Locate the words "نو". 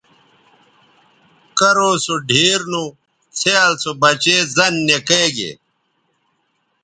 2.71-2.83